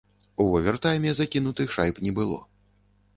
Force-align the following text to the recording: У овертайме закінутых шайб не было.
У 0.43 0.45
овертайме 0.59 1.11
закінутых 1.19 1.75
шайб 1.75 1.99
не 2.07 2.11
было. 2.21 2.39